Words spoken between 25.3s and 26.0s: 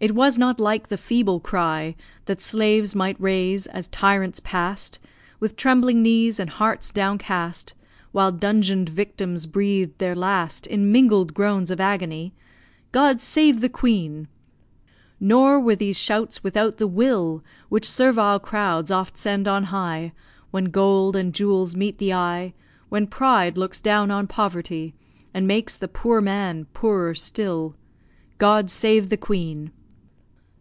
And makes the